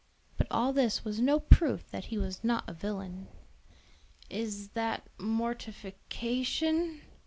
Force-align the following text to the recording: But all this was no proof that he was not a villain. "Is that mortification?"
But 0.35 0.47
all 0.49 0.73
this 0.73 1.05
was 1.05 1.19
no 1.21 1.39
proof 1.39 1.87
that 1.91 2.05
he 2.05 2.17
was 2.17 2.43
not 2.43 2.63
a 2.67 2.73
villain. 2.73 3.27
"Is 4.31 4.69
that 4.69 5.05
mortification?" 5.19 7.01